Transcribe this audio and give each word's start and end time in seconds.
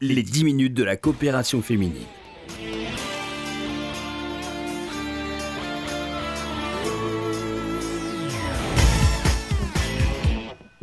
les 0.00 0.22
10 0.22 0.44
minutes 0.44 0.74
de 0.74 0.84
la 0.84 0.96
coopération 0.96 1.60
féminine. 1.60 2.06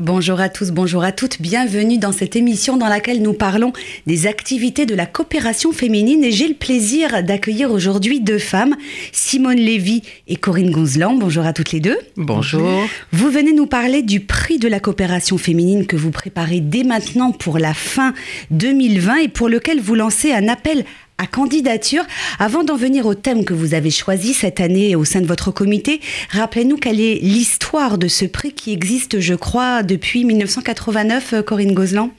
Bonjour 0.05 0.39
à 0.39 0.49
tous, 0.49 0.70
bonjour 0.70 1.04
à 1.04 1.12
toutes, 1.12 1.42
bienvenue 1.42 1.97
dans 1.97 2.12
cette 2.12 2.36
émission 2.36 2.78
dans 2.78 2.89
laquelle 2.89 3.23
nous 3.23 3.33
parlons 3.33 3.73
des 4.05 4.28
activités 4.28 4.85
de 4.85 4.94
la 4.94 5.08
coopération 5.08 5.72
féminine 5.72 6.24
et 6.24 6.31
j'ai 6.31 6.47
le 6.47 6.54
plaisir 6.54 7.24
d'accueillir 7.24 7.72
aujourd'hui 7.72 8.19
deux 8.19 8.37
femmes, 8.37 8.76
Simone 9.12 9.58
Lévy 9.58 10.04
et 10.28 10.36
Corinne 10.36 10.69
Gonzelan. 10.69 11.15
Bonjour 11.15 11.44
à 11.44 11.54
toutes 11.54 11.72
les 11.72 11.79
deux. 11.79 11.97
Bonjour. 12.18 12.87
Vous 13.13 13.31
venez 13.31 13.51
nous 13.51 13.65
parler 13.65 14.04
du 14.04 14.19
prix 14.19 14.60
de 14.60 14.68
la 14.68 14.79
coopération 14.79 15.40
féminine 15.40 15.87
que 15.87 15.96
vous 15.96 16.12
préparez 16.12 16.59
dès 16.59 16.84
maintenant 16.84 17.31
pour 17.31 17.58
la 17.58 17.73
fin 17.73 18.13
2020 18.52 19.16
et 19.23 19.27
pour 19.27 19.49
lequel 19.49 19.81
vous 19.81 19.95
lancez 19.95 20.31
un 20.31 20.48
appel 20.49 20.85
à 21.18 21.28
candidature. 21.28 22.04
Avant 22.40 22.64
d'en 22.64 22.76
venir 22.76 23.05
au 23.05 23.16
thème 23.16 23.46
que 23.46 23.54
vous 23.54 23.73
avez 23.73 23.92
choisi 23.92 24.34
cette 24.34 24.60
année 24.60 24.96
au 24.96 25.06
sein 25.06 25.22
de 25.22 25.28
votre 25.28 25.52
comité, 25.52 26.02
rappelez-nous 26.32 26.78
quelle 26.78 27.00
est 27.00 27.16
l'histoire 27.22 27.98
de 27.98 28.08
ce 28.08 28.26
prix 28.26 28.54
qui 28.54 28.73
existe, 28.73 29.20
je 29.20 29.34
crois, 29.34 29.84
depuis 29.84 30.26
1989, 30.26 31.34
euh, 31.34 31.42
Corinne 31.42 31.73
Gozlan. 31.73 32.12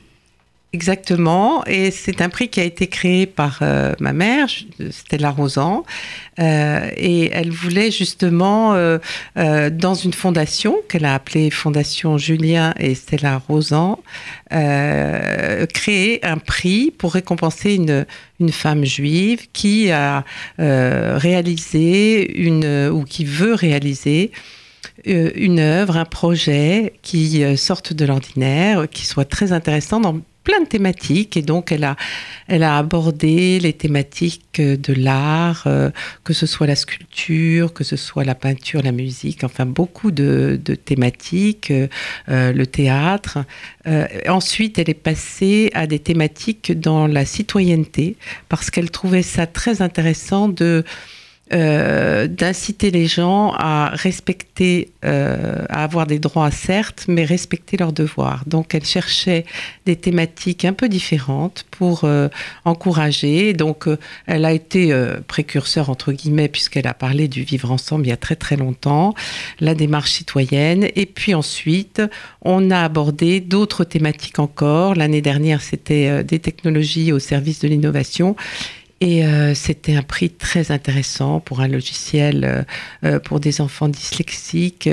Exactement, 0.73 1.65
et 1.65 1.91
c'est 1.91 2.21
un 2.21 2.29
prix 2.29 2.49
qui 2.49 2.61
a 2.61 2.65
été 2.65 2.89
créé 2.89 3.25
par 3.25 3.61
euh, 3.63 3.95
ma 4.01 4.13
mère, 4.13 4.49
Stella 4.91 5.31
Rosan, 5.31 5.85
euh, 6.39 6.91
et 6.97 7.31
elle 7.33 7.51
voulait 7.51 7.93
justement, 7.93 8.75
euh, 8.75 8.99
dans 9.71 9.95
une 9.95 10.13
fondation 10.13 10.77
qu'elle 10.89 11.05
a 11.05 11.15
appelée 11.15 11.51
Fondation 11.51 12.19
Julien 12.19 12.75
et 12.79 12.95
Stella 12.95 13.41
Rosan, 13.49 14.01
créer 14.51 16.25
un 16.27 16.37
prix 16.37 16.91
pour 16.91 17.15
récompenser 17.15 17.75
une, 17.75 18.05
une 18.41 18.53
femme 18.53 18.85
juive 18.85 19.47
qui 19.53 19.91
a 19.93 20.25
réalisé 20.59 22.39
une, 22.39 22.91
ou 22.93 23.05
qui 23.05 23.25
veut 23.25 23.55
réaliser 23.55 24.33
une 25.05 25.61
œuvre, 25.61 25.97
un 25.97 26.05
projet 26.05 26.93
qui 27.03 27.57
sorte 27.57 27.93
de 27.93 28.05
l'ordinaire, 28.05 28.87
qui 28.91 29.07
soit 29.07 29.25
très 29.25 29.53
intéressant 29.53 30.01
dans 30.01 30.21
plein 30.47 30.61
de 30.61 30.67
thématiques 30.67 31.37
et 31.37 31.43
donc 31.43 31.73
elle 31.73 31.83
a, 31.83 31.97
elle 32.47 32.63
a 32.63 32.79
abordé 32.79 33.59
les 33.59 33.73
thématiques 33.73 34.61
de 34.61 34.93
l'art, 34.95 35.65
euh, 35.67 35.91
que 36.23 36.33
ce 36.33 36.47
soit 36.47 36.69
la 36.69 36.77
sculpture, 36.77 37.73
que 37.73 37.83
ce 37.83 37.97
soit 37.97 38.23
la 38.25 38.37
peinture, 38.37 38.81
la 38.81 38.93
musique, 38.93 39.43
enfin 39.43 39.67
beaucoup 39.67 40.13
de, 40.13 40.59
thématiques, 40.85 41.73
euh, 41.73 42.53
le 42.53 42.65
théâtre. 42.65 43.39
Euh, 43.89 44.07
ensuite, 44.29 44.79
elle 44.79 44.89
est 44.89 44.95
passée 44.95 45.71
à 45.75 45.89
des 45.89 45.99
thématiques 45.99 46.79
dans 46.79 47.09
la 47.09 47.25
citoyenneté 47.25 48.17
parce 48.49 48.71
qu'elle 48.71 48.93
trouvait 48.93 49.25
ça 49.25 49.49
très 49.49 49.83
intéressant 49.83 50.49
de 50.49 50.85
euh, 51.53 52.27
d'inciter 52.27 52.91
les 52.91 53.07
gens 53.07 53.53
à 53.53 53.91
respecter, 53.95 54.91
euh, 55.05 55.65
à 55.69 55.85
avoir 55.85 56.09
des 56.09 56.19
droits 56.19 56.51
certes, 56.51 57.05
mais 57.07 57.25
respecter 57.25 57.77
leurs 57.77 57.93
devoirs. 57.93 58.43
Donc 58.49 58.75
elle 58.75 58.85
cherchait 58.85 59.45
des 59.85 59.95
thématiques 59.95 60.65
un 60.65 60.73
peu 60.73 60.89
différentes 60.89 61.65
pour 61.71 62.03
euh, 62.03 62.27
encourager. 62.65 63.53
Donc 63.53 63.89
elle 64.27 64.45
a 64.45 64.53
été 64.53 64.93
précurseur 65.29 65.89
entre 65.89 66.11
guillemets 66.11 66.49
puisqu'elle 66.49 66.89
a 66.89 66.95
parlé 66.95 67.29
du 67.29 67.45
vivre 67.45 67.71
ensemble 67.71 68.07
il 68.07 68.09
y 68.09 68.13
a 68.13 68.17
très 68.17 68.35
très 68.35 68.57
longtemps, 68.57 69.15
la 69.61 69.77
démarche 69.77 70.11
citoyenne. 70.11 70.89
Et 70.97 71.07
puis 71.07 71.33
ensuite, 71.33 72.03
on 72.43 72.73
a 72.73 72.81
abordé 72.81 73.39
d'autres 73.39 73.85
thématiques 73.85 74.41
encore. 74.41 74.97
L'année 74.97 75.23
dernière, 75.23 75.63
c'était 75.63 76.25
des 76.25 76.41
technologies 76.41 77.13
au 77.13 77.21
service 77.21 77.61
de 77.61 77.69
l'innovation. 77.69 78.35
Et 79.01 79.25
euh, 79.25 79.55
c'était 79.55 79.95
un 79.95 80.03
prix 80.03 80.31
très 80.31 80.71
intéressant 80.71 81.41
pour 81.41 81.61
un 81.61 81.69
logiciel 81.69 82.45
euh, 82.45 82.63
euh, 83.05 83.19
pour 83.19 83.41
des 83.41 83.61
enfants 83.61 83.89
dyslexiques. 83.89 84.89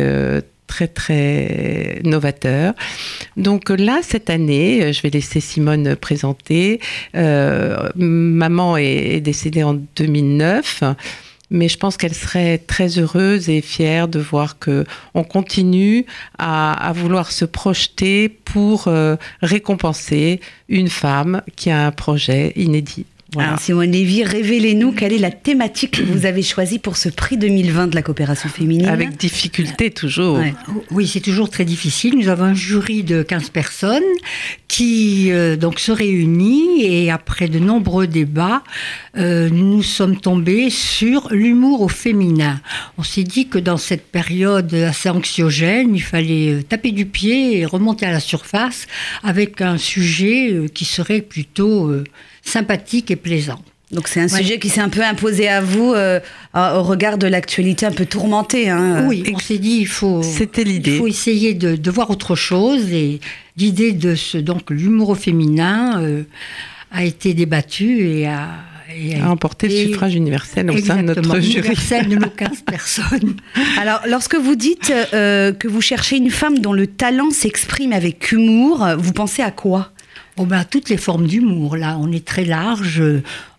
très 0.65 0.87
très 0.87 1.99
novateur. 2.03 2.73
Donc 3.37 3.69
là, 3.69 3.99
cette 4.01 4.31
année, 4.31 4.91
je 4.91 5.01
vais 5.03 5.11
laisser 5.11 5.39
Simone 5.39 5.95
présenter. 5.95 6.79
maman 7.13 8.77
est, 8.77 9.21
décédée 9.21 9.63
en 9.63 9.75
2009 9.95 10.83
mais 11.51 11.69
je 11.69 11.77
pense 11.77 11.97
qu'elle 11.97 12.15
serait 12.15 12.57
très 12.57 12.97
heureuse 12.97 13.47
et 13.49 13.61
fière 13.61 14.07
de 14.07 14.17
voir 14.17 14.57
que 14.57 14.85
on 15.13 15.23
continue 15.23 16.07
à, 16.39 16.91
vouloir 16.95 17.31
se 17.31 17.45
projeter 17.45 18.27
pour 18.27 18.89
récompenser 19.43 20.39
une 20.67 20.89
femme 20.89 21.43
qui 21.55 21.69
a 21.69 21.85
un 21.85 21.91
projet 21.91 22.53
inédit. 22.55 23.05
Alors, 23.37 23.59
Simone 23.59 23.91
Lévy, 23.91 24.23
révélez-nous 24.23 24.91
quelle 24.91 25.13
est 25.13 25.19
la 25.19 25.31
thématique 25.31 25.97
que 25.97 26.03
vous 26.03 26.25
avez 26.25 26.43
choisie 26.43 26.79
pour 26.79 26.97
ce 26.97 27.09
prix 27.09 27.37
2020 27.37 27.87
de 27.87 27.95
la 27.95 28.01
coopération 28.01 28.49
féminine. 28.49 28.87
Avec 28.87 29.17
difficulté 29.17 29.91
toujours. 29.91 30.39
Oui, 30.91 31.07
c'est 31.07 31.19
toujours 31.19 31.49
très 31.49 31.65
difficile. 31.65 32.15
Nous 32.17 32.29
avons 32.29 32.45
un 32.45 32.53
jury 32.53 33.03
de 33.03 33.23
15 33.23 33.49
personnes 33.49 34.03
qui 34.67 35.31
euh, 35.31 35.55
donc 35.55 35.79
se 35.79 35.91
réunit 35.91 36.83
et 36.83 37.11
après 37.11 37.47
de 37.47 37.59
nombreux 37.59 38.07
débats, 38.07 38.63
euh, 39.17 39.47
nous 39.49 39.83
sommes 39.83 40.19
tombés 40.19 40.71
sur 40.71 41.27
l'humour 41.31 41.81
au 41.81 41.87
féminin. 41.87 42.59
On 42.97 43.03
s'est 43.03 43.23
dit 43.23 43.47
que 43.47 43.59
dans 43.59 43.77
cette 43.77 44.07
période 44.11 44.73
assez 44.73 45.09
anxiogène, 45.09 45.95
il 45.95 46.01
fallait 46.01 46.53
euh, 46.53 46.63
taper 46.63 46.91
du 46.91 47.05
pied 47.05 47.59
et 47.59 47.65
remonter 47.67 48.07
à 48.07 48.11
la 48.11 48.19
surface 48.19 48.87
avec 49.21 49.61
un 49.61 49.77
sujet 49.77 50.65
qui 50.73 50.85
serait 50.85 51.21
plutôt 51.21 51.91
sympathique 52.43 53.09
et 53.11 53.15
plaisant. 53.15 53.59
Donc 53.93 54.07
c'est 54.07 54.21
un 54.21 54.27
sujet 54.27 54.59
qui 54.59 54.69
s'est 54.69 54.81
un 54.81 54.89
peu 54.89 55.03
imposé 55.03 55.47
à 55.47 55.61
vous 55.61 55.93
euh, 55.93 56.19
au 56.55 56.83
regard 56.83 57.17
de 57.17 57.27
l'actualité 57.27 57.85
un 57.85 57.91
peu 57.91 58.05
tourmentée. 58.05 58.69
Hein. 58.69 59.05
Oui, 59.07 59.23
on 59.33 59.39
s'est 59.39 59.59
dit 59.59 59.77
il 59.81 59.87
faut. 59.87 60.23
C'était 60.23 60.63
l'idée. 60.63 60.93
Il 60.93 60.97
faut 60.97 61.07
essayer 61.07 61.53
de, 61.53 61.91
voir 61.91 62.09
autre 62.09 62.35
chose 62.35 62.91
et 62.91 63.19
l'idée 63.55 63.91
de 63.91 64.15
ce 64.15 64.39
donc 64.39 64.71
l'humour 64.71 65.15
féminin 65.15 66.01
euh, 66.01 66.23
a 66.91 67.03
été 67.03 67.33
débattue 67.33 68.07
et 68.07 68.27
a 68.27 68.49
a 69.21 69.31
emporté 69.31 69.67
le 69.67 69.87
suffrage 69.87 70.13
universel 70.13 70.69
au 70.69 70.77
sein 70.77 70.97
de 70.97 71.13
notre 71.13 71.39
jury. 71.39 71.59
universel 71.59 72.09
de 72.09 72.15
nos 72.15 72.29
15 72.29 72.61
personnes. 72.65 73.37
Alors, 73.79 74.01
lorsque 74.07 74.35
vous 74.35 74.55
dites 74.55 74.93
euh, 75.15 75.51
que 75.51 75.67
vous 75.67 75.81
cherchez 75.81 76.17
une 76.17 76.29
femme 76.29 76.59
dont 76.59 76.73
le 76.73 76.85
talent 76.85 77.31
s'exprime 77.31 77.91
avec 77.91 78.31
humour, 78.31 78.87
vous 78.99 79.13
pensez 79.13 79.41
à 79.41 79.49
quoi? 79.49 79.93
Oh 80.37 80.45
ben, 80.45 80.63
toutes 80.63 80.89
les 80.89 80.97
formes 80.97 81.27
d'humour, 81.27 81.77
là, 81.77 81.97
on 81.99 82.11
est 82.11 82.25
très 82.25 82.43
large. 82.43 83.03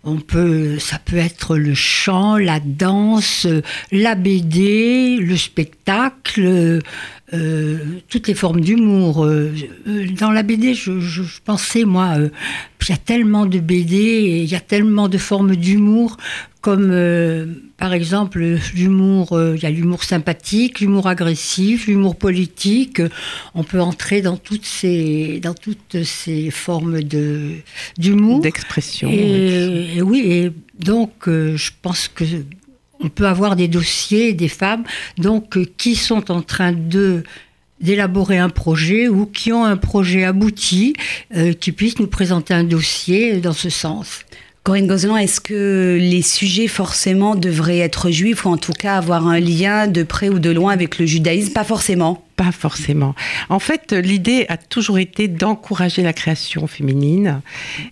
On 0.02 0.16
peut, 0.16 0.78
ça 0.80 0.98
peut 0.98 1.16
être 1.16 1.56
le 1.56 1.72
chant, 1.72 2.36
la 2.36 2.58
danse, 2.60 3.46
la 3.92 4.16
BD, 4.16 5.18
le 5.20 5.36
spectacle, 5.36 6.80
euh, 7.32 7.78
toutes 8.08 8.26
les 8.26 8.34
formes 8.34 8.60
d'humour. 8.60 9.24
Euh, 9.24 9.54
dans 10.18 10.32
la 10.32 10.42
BD, 10.42 10.74
je, 10.74 11.22
pensais, 11.44 11.84
moi, 11.84 12.14
euh, 12.18 12.28
il 12.82 12.90
y 12.90 12.92
a 12.92 12.98
tellement 12.98 13.46
de 13.46 13.60
BD 13.60 13.96
et 13.96 14.42
il 14.42 14.50
y 14.50 14.56
a 14.56 14.60
tellement 14.60 15.08
de 15.08 15.16
formes 15.16 15.56
d'humour 15.56 16.16
comme 16.64 16.92
euh, 16.92 17.44
par 17.76 17.92
exemple 17.92 18.42
l'humour, 18.74 19.34
euh, 19.34 19.52
il 19.54 19.62
y 19.62 19.66
a 19.66 19.70
l'humour 19.70 20.02
sympathique, 20.02 20.80
l'humour 20.80 21.08
agressif, 21.08 21.86
l'humour 21.86 22.16
politique. 22.16 23.02
On 23.54 23.64
peut 23.64 23.82
entrer 23.82 24.22
dans 24.22 24.38
toutes 24.38 24.64
ces, 24.64 25.40
dans 25.42 25.52
toutes 25.52 26.02
ces 26.04 26.50
formes 26.50 26.63
de, 26.68 27.52
d'humour. 27.98 28.40
D'expression. 28.40 29.08
Et, 29.10 30.00
oui, 30.02 30.22
et 30.26 30.52
donc 30.78 31.28
euh, 31.28 31.56
je 31.56 31.70
pense 31.82 32.08
que 32.08 32.24
on 33.00 33.08
peut 33.08 33.26
avoir 33.26 33.56
des 33.56 33.68
dossiers, 33.68 34.32
des 34.32 34.48
femmes, 34.48 34.84
donc 35.18 35.58
qui 35.76 35.94
sont 35.96 36.30
en 36.30 36.42
train 36.42 36.72
de 36.72 37.22
d'élaborer 37.80 38.38
un 38.38 38.48
projet 38.48 39.08
ou 39.08 39.26
qui 39.26 39.52
ont 39.52 39.64
un 39.64 39.76
projet 39.76 40.24
abouti, 40.24 40.94
qui 41.60 41.72
puissent 41.72 41.98
nous 41.98 42.06
présenter 42.06 42.54
un 42.54 42.64
dossier 42.64 43.40
dans 43.40 43.52
ce 43.52 43.68
sens. 43.68 44.24
Corinne 44.64 44.86
Gozlan, 44.86 45.18
est-ce 45.18 45.42
que 45.42 45.98
les 46.00 46.22
sujets 46.22 46.68
forcément 46.68 47.34
devraient 47.34 47.80
être 47.80 48.10
juifs 48.10 48.46
ou 48.46 48.48
en 48.48 48.56
tout 48.56 48.72
cas 48.72 48.96
avoir 48.96 49.26
un 49.26 49.38
lien 49.38 49.86
de 49.86 50.02
près 50.02 50.30
ou 50.30 50.38
de 50.38 50.48
loin 50.48 50.72
avec 50.72 50.98
le 50.98 51.04
judaïsme? 51.04 51.52
Pas 51.52 51.64
forcément. 51.64 52.23
Pas 52.36 52.50
forcément. 52.50 53.14
En 53.48 53.60
fait, 53.60 53.92
l'idée 53.92 54.46
a 54.48 54.56
toujours 54.56 54.98
été 54.98 55.28
d'encourager 55.28 56.02
la 56.02 56.12
création 56.12 56.66
féminine 56.66 57.42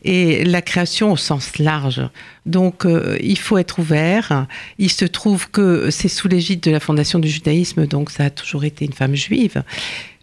et 0.05 0.45
la 0.45 0.63
création 0.63 1.13
au 1.13 1.17
sens 1.17 1.59
large. 1.59 2.03
Donc, 2.45 2.85
euh, 2.85 3.17
il 3.21 3.39
faut 3.39 3.57
être 3.59 3.79
ouvert. 3.79 4.47
Il 4.79 4.91
se 4.91 5.05
trouve 5.05 5.49
que 5.51 5.91
c'est 5.91 6.09
sous 6.09 6.27
l'égide 6.27 6.61
de 6.61 6.73
la 6.73 6.81
Fondation 6.81 7.21
du 7.21 7.29
judaïsme, 7.29 7.87
donc 7.87 8.11
ça 8.11 8.25
a 8.25 8.31
toujours 8.31 8.65
été 8.65 8.85
une 8.85 8.93
femme 8.93 9.15
juive. 9.15 9.63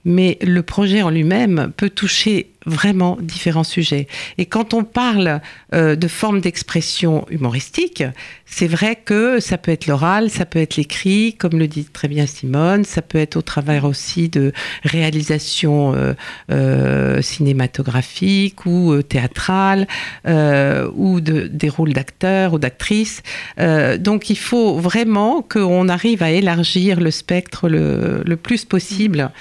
Mais 0.06 0.38
le 0.42 0.64
projet 0.64 1.02
en 1.02 1.10
lui-même 1.10 1.72
peut 1.76 1.90
toucher 1.90 2.52
vraiment 2.66 3.18
différents 3.22 3.64
sujets. 3.64 4.08
Et 4.38 4.46
quand 4.46 4.74
on 4.74 4.84
parle 4.84 5.42
euh, 5.74 5.96
de 5.96 6.08
formes 6.08 6.42
d'expression 6.42 7.26
humoristique, 7.30 8.04
c'est 8.46 8.68
vrai 8.68 8.96
que 8.98 9.40
ça 9.40 9.58
peut 9.58 9.72
être 9.72 9.88
l'oral, 9.88 10.30
ça 10.30 10.46
peut 10.46 10.60
être 10.60 10.76
l'écrit, 10.76 11.34
comme 11.34 11.58
le 11.58 11.68
dit 11.68 11.86
très 11.86 12.08
bien 12.08 12.26
Simone, 12.26 12.84
ça 12.84 13.02
peut 13.02 13.18
être 13.18 13.38
au 13.38 13.42
travers 13.42 13.86
aussi 13.86 14.30
de 14.30 14.52
réalisations 14.84 15.94
euh, 15.94 16.14
euh, 16.52 17.22
cinématographiques 17.22 18.66
ou 18.66 19.02
théâtrales, 19.02 19.88
ou 20.26 21.22
de, 21.22 21.48
des 21.48 21.70
rôles 21.70 21.94
d'acteurs 21.94 22.54
ou 22.54 22.60
d'actrices. 22.60 23.22
donc 23.58 24.30
il 24.30 24.38
faut 24.38 24.78
vraiment 24.78 25.42
qu'on 25.42 25.88
arrive 25.88 26.24
à 26.24 26.32
élargir 26.32 27.00
le 27.00 27.12
spectre 27.12 27.70
le 27.70 28.36
plus 28.36 28.66
possible. 28.66 29.32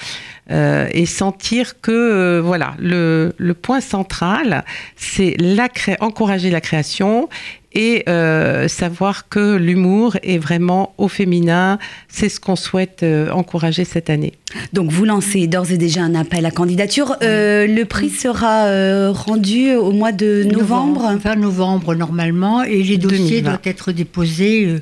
Euh, 0.50 0.88
et 0.92 1.04
sentir 1.04 1.78
que 1.82 1.90
euh, 1.90 2.40
voilà 2.42 2.74
le, 2.78 3.34
le, 3.36 3.52
point 3.52 3.82
central 3.82 4.64
c'est 4.96 5.36
la 5.38 5.68
encourager 6.00 6.48
la 6.48 6.62
création 6.62 7.28
et 7.74 8.04
euh, 8.08 8.66
savoir 8.66 9.28
que 9.28 9.56
l'humour 9.56 10.16
est 10.22 10.38
vraiment 10.38 10.94
au 10.96 11.08
féminin. 11.08 11.78
C'est 12.08 12.30
ce 12.30 12.40
qu'on 12.40 12.56
souhaite 12.56 13.04
encourager 13.30 13.84
cette 13.84 14.08
année. 14.08 14.32
Donc 14.72 14.90
vous 14.90 15.04
lancez 15.04 15.46
d'ores 15.48 15.70
et 15.70 15.76
déjà 15.76 16.00
un 16.00 16.14
appel 16.14 16.46
à 16.46 16.50
candidature. 16.50 17.16
le 17.20 17.84
prix 17.84 18.08
sera 18.08 19.12
rendu 19.12 19.74
au 19.74 19.92
mois 19.92 20.12
de 20.12 20.44
novembre 20.44 21.02
Novembre, 21.02 21.20
fin 21.22 21.36
novembre 21.36 21.94
normalement, 21.94 22.62
et 22.62 22.82
les 22.82 22.96
dossiers 22.96 23.42
doivent 23.42 23.58
être 23.64 23.92
déposés 23.92 24.80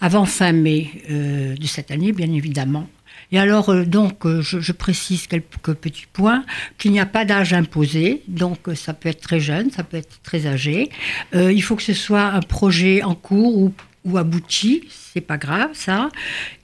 avant 0.00 0.24
fin 0.24 0.52
mai 0.52 0.90
de 1.08 1.66
cette 1.66 1.90
année, 1.90 2.12
bien 2.12 2.30
évidemment. 2.32 2.88
Et 3.30 3.38
alors, 3.38 3.70
euh, 3.70 3.84
donc, 3.84 4.24
euh, 4.24 4.40
je, 4.40 4.72
précise 4.72 5.26
quelques 5.26 5.74
petits 5.74 6.06
points, 6.12 6.44
qu'il 6.78 6.92
n'y 6.92 7.00
a 7.00 7.06
pas 7.06 7.24
d'âge 7.24 7.52
imposé, 7.52 8.22
donc 8.26 8.68
euh, 8.68 8.74
ça 8.74 8.94
peut 8.94 9.08
être 9.08 9.20
très 9.20 9.40
jeune, 9.40 9.70
ça 9.70 9.82
peut 9.84 9.96
être 9.96 10.22
très 10.22 10.46
âgé. 10.46 10.90
il 11.34 11.62
faut 11.62 11.76
que 11.76 11.82
ce 11.82 11.94
soit 11.94 12.24
un 12.24 12.40
projet 12.40 13.02
en 13.02 13.14
cours 13.14 13.58
ou, 13.58 13.72
ou 14.04 14.16
abouti, 14.18 14.84
c'est 14.88 15.20
pas 15.20 15.36
grave 15.36 15.70
ça. 15.74 16.08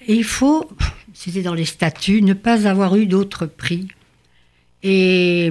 Et 0.06 0.14
il 0.14 0.24
faut, 0.24 0.70
c'était 1.12 1.42
dans 1.42 1.54
les 1.54 1.64
statuts, 1.64 2.22
ne 2.22 2.34
pas 2.34 2.66
avoir 2.66 2.96
eu 2.96 3.06
d'autres 3.06 3.46
prix. 3.46 3.88
Et, 4.86 5.50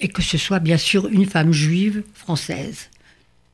et 0.00 0.08
que 0.08 0.22
ce 0.22 0.38
soit 0.38 0.60
bien 0.60 0.76
sûr 0.76 1.08
une 1.08 1.26
femme 1.26 1.52
juive 1.52 2.04
française. 2.14 2.88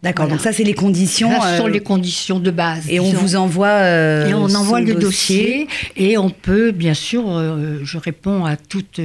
D'accord, 0.03 0.29
donc 0.29 0.41
ça 0.41 0.53
c'est 0.53 0.63
les 0.63 0.75
conditions. 0.75 1.31
ce 1.31 1.57
sont 1.57 1.67
euh, 1.67 1.71
les 1.71 1.81
conditions 1.81 2.39
de 2.39 2.51
base. 2.51 2.85
Et 2.89 3.01
on 3.01 3.13
vous 3.13 3.35
envoie. 3.35 3.69
Euh, 3.69 4.29
et 4.29 4.35
on 4.35 4.55
envoie 4.55 4.81
le 4.81 4.95
dossier. 4.95 5.69
et 5.97 6.19
on 6.19 6.31
peut, 6.31 6.71
bien 6.71 6.95
sûr, 6.95 7.25
euh, 7.27 7.81
je 7.83 7.99
réponds 7.99 8.45
à 8.45 8.57
toutes 8.57 9.01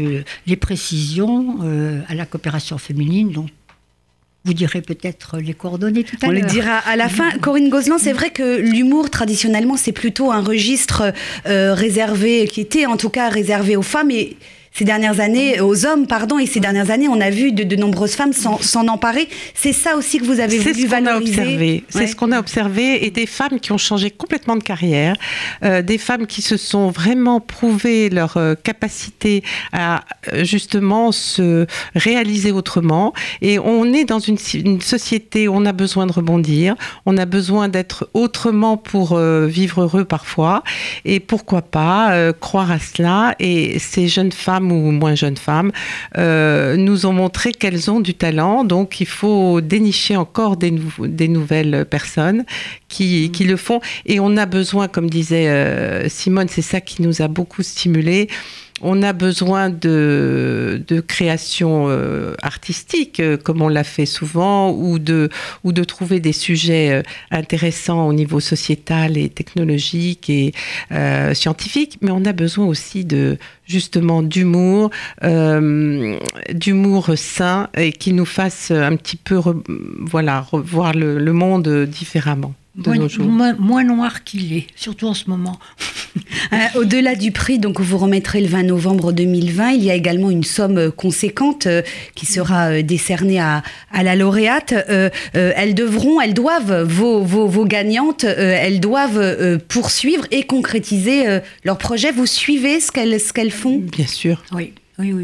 les 0.46 0.56
précisions 0.56 1.58
à 2.08 2.14
la 2.14 2.26
coopération 2.26 2.78
féminine, 2.78 3.32
donc 3.32 3.48
vous 4.44 4.54
direz 4.54 4.82
peut-être 4.82 5.38
les 5.38 5.54
coordonnées 5.54 6.04
tout 6.04 6.18
à 6.22 6.28
l'heure. 6.28 6.36
On 6.36 6.42
le 6.42 6.48
dira 6.48 6.78
à 6.78 6.96
la 6.96 7.10
fin. 7.10 7.30
Corinne 7.42 7.70
Gozlan, 7.70 7.98
c'est 8.00 8.12
vrai 8.12 8.32
que 8.32 8.58
l'humour, 8.58 9.10
traditionnellement, 9.10 9.78
c'est 9.78 9.92
plutôt 9.92 10.32
un 10.32 10.42
registre 10.42 11.14
réservé, 11.46 12.48
qui 12.48 12.60
était 12.60 12.86
en 12.86 12.98
tout 12.98 13.10
cas 13.10 13.30
réservé 13.30 13.76
aux 13.76 13.82
femmes. 13.84 14.12
Et 14.12 14.36
ces 14.74 14.86
dernières 14.86 15.20
années, 15.20 15.60
aux 15.60 15.86
hommes, 15.86 16.08
pardon, 16.08 16.40
et 16.40 16.46
ces 16.46 16.62
dernières 16.62 16.92
années, 16.92 17.10
on 17.10 17.20
a 17.20 17.30
vu 17.30 17.52
de, 17.52 17.76
nombreuses 17.76 18.14
femmes 18.14 18.32
s'en 18.34 18.88
emparer. 18.88 19.28
C'est 19.54 19.74
ça 19.74 19.98
aussi 19.98 20.18
que 20.18 20.26
vous 20.26 20.40
avez 20.40 20.58
voulu 20.58 20.88
valoriser. 20.88 21.84
C'est 21.90 22.08
ce 22.08 22.16
qu'on 22.16 22.32
a 22.32 22.40
observé, 22.40 23.06
et 23.06 23.12
des 23.12 23.26
femmes 23.26 23.60
qui 23.60 23.74
ont 23.74 23.78
changé 23.78 24.10
complètement 24.10 24.56
de 24.56 24.64
carrière, 24.64 25.16
euh, 25.64 25.82
des 25.82 25.98
femmes 25.98 26.26
qui 26.26 26.42
se 26.42 26.56
sont 26.56 26.90
vraiment 26.90 27.42
prouvé 27.42 28.10
leur 28.10 28.38
euh, 28.38 28.56
capacité 28.56 29.44
à 29.74 30.06
euh, 30.32 30.46
justement 30.46 31.12
se 31.12 31.68
réaliser 31.94 32.52
autrement. 32.52 33.14
Et 33.42 33.60
on 33.60 33.92
est 33.92 34.06
dans 34.06 34.20
une, 34.20 34.38
une, 34.54 34.82
société 34.82 35.50
où 35.50 35.54
on 35.56 35.66
a 35.66 35.74
besoin 35.74 36.06
de 36.06 36.14
rebondir, 36.14 36.76
on 37.06 37.18
a 37.18 37.26
besoin 37.26 37.68
d'être 37.68 38.10
autrement 38.14 38.78
pour 38.78 39.18
vivre 39.18 39.82
heureux 39.82 40.06
parfois, 40.06 40.64
et 41.06 41.20
pourquoi 41.20 41.62
pas 41.62 42.34
croire 42.34 42.72
à 42.72 42.80
cela. 42.80 43.36
Et 43.40 43.78
ces 43.80 44.08
jeunes 44.08 44.32
femmes 44.32 44.61
ou 44.69 44.92
moins 44.92 45.16
jeunes 45.16 45.38
femmes, 45.38 45.72
euh, 46.18 46.75
nous 46.75 47.06
ont 47.06 47.13
montré 47.13 47.54
qu'elles 47.54 47.90
ont 47.90 48.02
du 48.02 48.13
talent. 48.13 48.63
Donc, 48.66 49.00
il 49.00 49.08
faut 49.08 49.62
dénicher 49.62 50.18
encore 50.18 50.58
des, 50.58 50.72
nouvelles 51.28 51.86
personnes 51.90 52.46
qui, 52.90 53.31
qui, 53.31 53.46
le 53.46 53.56
font. 53.58 53.80
Et 54.06 54.19
on 54.19 54.36
a 54.38 54.46
besoin, 54.46 54.88
comme 54.88 55.10
disait 55.10 55.48
euh, 55.48 56.10
Simone, 56.10 56.50
c'est 56.50 56.62
ça 56.62 56.81
qui 56.81 57.02
nous 57.02 57.22
a 57.22 57.28
beaucoup 57.28 57.63
stimulés 57.63 58.28
on 58.81 59.04
a 59.04 59.13
besoin 59.13 59.69
de, 59.69 60.83
de 60.88 61.00
création 61.00 61.86
euh, 61.88 62.36
artistique, 62.42 63.19
euh, 63.19 63.38
comme 63.38 63.62
on 63.62 63.68
l'a 63.68 63.83
fait 63.83 64.06
souvent, 64.06 64.72
ou 64.72 65.00
de, 65.00 65.30
ou 65.63 65.72
de 65.72 65.83
trouver 65.83 66.19
des 66.19 66.33
sujets 66.33 66.92
euh, 66.92 67.04
intéressants 67.30 68.07
au 68.07 68.13
niveau 68.13 68.39
sociétal 68.39 69.18
et 69.18 69.30
technologique 69.30 70.30
et 70.30 70.54
scientifique, 71.33 71.98
mais 72.01 72.12
on 72.12 72.25
a 72.25 72.33
besoin 72.33 72.66
aussi 72.66 73.06
de 73.06 73.38
justement 73.66 74.22
d'humour, 74.22 74.89
d'humour 76.54 77.12
sain 77.16 77.69
et 77.77 77.92
qui 77.92 78.13
nous 78.13 78.25
fasse 78.25 78.72
un 78.72 78.95
petit 78.95 79.18
peu, 79.18 79.39
voilà, 80.00 80.42
revoir 80.42 80.94
le 80.94 81.34
monde 81.34 81.86
différemment 81.86 82.54
moins, 82.76 83.84
noir 83.84 84.24
qu'il 84.24 84.54
est, 84.54 84.68
surtout 84.76 85.08
en 85.08 85.14
ce 85.14 85.30
moment. 85.30 85.60
Euh, 86.54 86.80
au-delà 86.80 87.16
du 87.16 87.32
prix, 87.32 87.60
donc 87.60 87.80
vous 87.80 87.98
remettrez 87.98 88.42
le 88.42 88.48
20 88.48 88.64
novembre 88.64 89.14
2020, 89.14 89.72
il 89.72 89.86
y 89.86 89.92
a 89.92 89.96
également 89.96 90.30
une 90.30 90.44
somme 90.44 90.78
euh, 90.78 90.92
conséquente 90.92 91.68
euh, 91.68 91.82
qui 92.16 92.26
sera 92.26 92.82
décernée 92.82 93.40
à, 93.40 93.64
la 93.94 94.16
lauréate. 94.18 94.74
elles 95.34 95.76
devront, 95.76 96.20
elles 96.20 96.34
doivent, 96.34 96.84
vos, 96.84 97.22
vos, 97.22 97.66
gagnantes, 97.66 98.26
elles 98.26 98.82
doivent 98.82 99.60
poursuivre 99.70 100.26
et 100.32 100.44
concrétiser 100.44 101.40
leur 101.64 101.78
projet. 101.78 102.12
Vous 102.12 102.26
suivez 102.26 102.82
ce 102.82 102.92
qu'elles 102.92 103.20
ce 103.22 103.32
qu'elles 103.32 103.52
font? 103.52 103.78
Bien 103.78 104.08
sûr. 104.08 104.44
Oui 104.52 104.74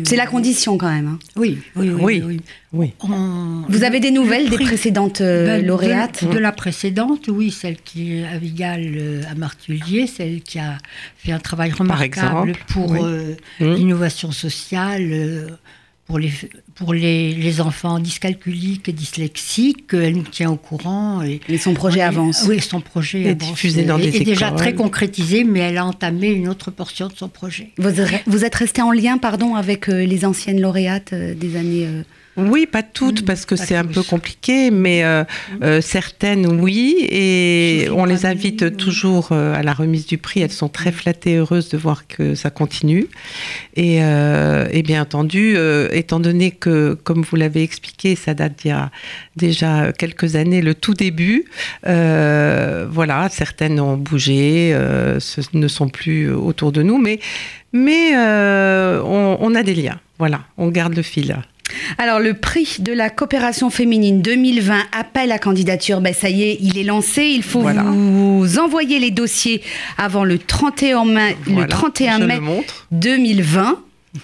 c'est 0.06 0.15
la 0.15 0.27
condition 0.27 0.77
quand 0.77 0.89
même. 0.89 1.07
Hein. 1.07 1.19
Oui, 1.35 1.59
oui, 1.75 1.89
oui. 1.89 2.41
oui, 2.74 2.94
Vous 3.69 3.83
avez 3.83 4.00
des 4.00 4.12
nouvelles 4.12 4.50
des 4.50 4.57
précédentes 4.57 5.21
euh, 5.21 5.45
ben, 5.45 5.65
lauréates 5.65 6.25
de, 6.25 6.38
la 6.38 6.51
précédente, 6.51 7.27
oui, 7.27 7.51
celle 7.51 7.77
qui 7.77 8.18
est 8.18 8.27
à 8.27 8.38
Vigal 8.38 8.81
euh, 8.95 9.21
à 9.29 9.35
Martulier, 9.35 10.07
celle 10.07 10.41
qui 10.41 10.59
a 10.59 10.77
fait 11.18 11.31
un 11.31 11.39
travail 11.39 11.71
remarquable 11.71 12.53
pour 12.68 12.95
euh, 12.95 13.35
mmh. 13.59 13.74
l'innovation 13.74 14.31
sociale 14.31 15.57
pour 16.07 16.19
les, 16.19 16.31
pour 16.75 16.94
les, 16.94 17.33
les, 17.33 17.59
enfants 17.59 18.00
dyscalculiques 18.00 18.88
et 18.88 18.94
dyslexiques, 18.94 19.94
elle 19.94 20.15
nous 20.15 20.24
tient 20.24 20.50
au 20.50 20.56
courant. 20.56 21.21
Et, 21.21 21.57
son 21.57 21.74
projet 21.74 22.00
avance. 22.00 22.45
Oui, 22.48 22.62
son 22.62 22.80
projet 22.80 23.24
est 23.24 23.36
diffusé 23.36 23.83
dans 23.83 23.98
des 23.98 24.15
est 24.15 24.24
déjà 24.24 24.51
très 24.51 24.74
concrétisé, 24.74 25.44
mais 25.44 25.59
elle 25.59 25.77
a 25.77 25.86
entamé 25.86 26.30
une 26.30 26.48
autre 26.48 26.71
portion 26.71 27.09
de 27.09 27.13
son 27.13 27.27
projet. 27.27 27.71
Vous, 27.77 27.89
vous 28.25 28.45
êtes 28.45 28.56
resté 28.56 28.81
en 28.81 28.94
lien, 28.94 29.18
pardon, 29.18 29.56
avec 29.56 29.89
euh, 29.89 30.06
les 30.06 30.24
anciennes 30.24 30.62
lauréates 30.62 31.12
euh, 31.12 31.33
des 31.36 31.57
années 31.57 31.86
euh, 31.86 32.04
oui, 32.38 32.68
pas 32.68 32.84
toutes, 32.84 33.25
parce 33.25 33.48
que 33.48 33.56
c'est 33.56 33.75
un 33.75 33.84
peu 33.84 34.04
compliqué, 34.04 34.69
mais 34.69 35.04
euh, 35.04 35.24
euh, 35.63 35.81
certaines, 35.81 36.45
oui. 36.45 36.96
Et 37.10 37.88
on 37.91 38.06
les 38.06 38.27
invite 38.27 38.77
toujours 38.77 39.29
euh, 39.32 39.56
à 39.56 39.63
la 39.63 39.74
remise 39.74 40.06
du 40.06 40.20
prix. 40.20 40.41
Elles 40.41 40.51
sont 40.51 40.70
très 40.70 40.91
flattées, 40.91 41.38
heureuses 41.38 41.70
de 41.70 41.77
voir 41.77 42.06
que 42.06 42.36
ça 42.36 42.51
continue. 42.51 43.08
Et, 43.75 44.01
bien 44.84 45.01
entendu, 45.01 45.58
étant 45.91 46.20
donné 46.20 46.51
que, 46.51 46.94
comme 47.03 47.24
vous 47.24 47.36
l'avez 47.36 47.63
expliqué, 47.63 48.15
ça 48.15 48.34
date 48.34 48.60
d'il 48.60 48.70
y 48.70 48.72
a 48.72 48.91
déjà 49.36 49.91
quelques 49.91 50.36
années, 50.36 50.62
le 50.62 50.75
tout 50.75 50.94
début, 50.94 51.46
voilà, 51.84 53.27
certaines 53.32 53.79
ont 53.79 53.98
bougé, 53.98 54.77
ce 55.20 55.41
ne 55.53 55.67
sont 55.67 55.89
plus 55.89 56.32
autour 56.32 56.72
de 56.72 56.84
nous, 56.84 57.00
mais, 57.00 57.20
mais 57.74 58.15
on, 58.15 59.38
on 59.39 59.56
a 59.56 59.63
des 59.63 59.75
liens. 59.75 60.00
Voilà, 60.20 60.46
on 60.58 60.70
garde 60.70 60.96
le 60.96 61.01
fil. 61.01 61.36
Alors, 61.97 62.19
le 62.19 62.33
prix 62.33 62.77
de 62.79 62.93
la 62.93 63.09
coopération 63.09 63.69
féminine 63.69 64.21
2020, 64.21 64.79
appel 64.97 65.31
à 65.31 65.39
candidature, 65.39 66.01
ben, 66.01 66.13
ça 66.13 66.29
y 66.29 66.43
est, 66.43 66.57
il 66.62 66.77
est 66.77 66.83
lancé. 66.83 67.24
Il 67.24 67.43
faut 67.43 67.62
vous 67.62 68.59
envoyer 68.59 69.00
les 69.00 69.12
dossiers 69.12 69.62
avant 69.97 70.24
le 70.24 70.38
31 70.38 71.05
mai, 71.05 71.38
le 71.47 71.67
31 71.67 72.19
mai 72.19 72.39
2020 72.91 73.79